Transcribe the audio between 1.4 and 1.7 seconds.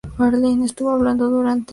hora.